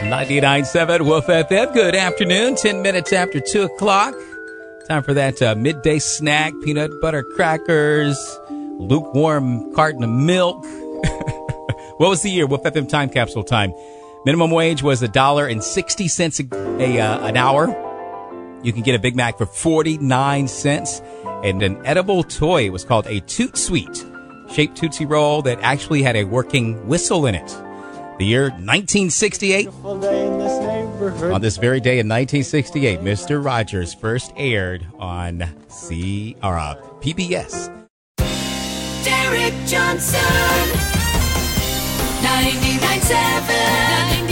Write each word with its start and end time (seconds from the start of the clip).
99.7 0.00 1.02
Wolf 1.02 1.26
FM. 1.26 1.74
Good 1.74 1.94
afternoon. 1.94 2.56
10 2.56 2.80
minutes 2.82 3.12
after 3.12 3.38
2 3.38 3.64
o'clock. 3.64 4.14
Time 4.88 5.02
for 5.02 5.12
that 5.14 5.40
uh, 5.42 5.54
midday 5.54 5.98
snack. 5.98 6.54
Peanut 6.64 6.90
butter 7.02 7.22
crackers, 7.22 8.18
lukewarm 8.48 9.74
carton 9.74 10.02
of 10.02 10.10
milk. 10.10 10.64
what 11.98 12.08
was 12.08 12.22
the 12.22 12.30
year? 12.30 12.46
Wolf 12.46 12.62
FM 12.62 12.88
time 12.88 13.10
capsule 13.10 13.44
time. 13.44 13.74
Minimum 14.24 14.50
wage 14.50 14.82
was 14.82 15.02
a 15.02 15.08
dollar 15.08 15.46
and 15.46 15.62
60 15.62 16.08
cents 16.08 16.40
a, 16.40 16.44
a 16.82 16.98
uh, 16.98 17.26
an 17.26 17.36
hour. 17.36 17.68
You 18.64 18.72
can 18.72 18.82
get 18.82 18.94
a 18.94 18.98
Big 18.98 19.14
Mac 19.14 19.36
for 19.38 19.46
49 19.46 20.48
cents. 20.48 21.02
And 21.44 21.62
an 21.62 21.80
edible 21.86 22.22
toy 22.22 22.70
was 22.70 22.84
called 22.84 23.06
a 23.06 23.20
Toot 23.20 23.56
Sweet 23.56 24.06
shaped 24.50 24.76
Tootsie 24.76 25.06
Roll 25.06 25.42
that 25.42 25.58
actually 25.60 26.02
had 26.02 26.16
a 26.16 26.24
working 26.24 26.86
whistle 26.88 27.26
in 27.26 27.34
it. 27.34 27.69
The 28.20 28.26
year 28.26 28.50
1968. 28.50 29.68
On 29.82 31.40
this 31.40 31.56
very 31.56 31.80
day 31.80 32.00
in 32.00 32.06
1968, 32.06 33.00
Mr. 33.00 33.42
Rogers 33.42 33.94
first 33.94 34.34
aired 34.36 34.86
on 34.98 35.42
C 35.68 36.36
or 36.42 36.58
uh, 36.58 36.74
PBS. 37.00 37.68
Derek 38.18 39.54
Johnson, 39.66 40.20
99.7. 42.20 44.29